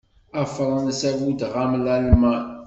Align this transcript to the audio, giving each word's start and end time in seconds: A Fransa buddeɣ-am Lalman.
A 0.41 0.43
Fransa 0.55 1.09
buddeɣ-am 1.19 1.73
Lalman. 1.85 2.43